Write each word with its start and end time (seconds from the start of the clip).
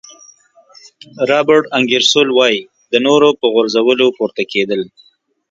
رابرټ 1.29 1.63
انګیرسول 1.77 2.27
وایي 2.33 2.61
د 2.91 2.93
نورو 3.07 3.29
په 3.39 3.45
غورځولو 3.53 4.07
پورته 4.17 4.43
کېدل. 4.51 4.81